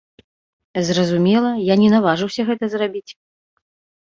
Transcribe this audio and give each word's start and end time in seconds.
Зразумела, 0.87 1.51
я 1.67 1.75
не 1.81 1.89
наважыўся 1.97 2.41
гэта 2.49 2.71
зрабіць. 2.73 3.07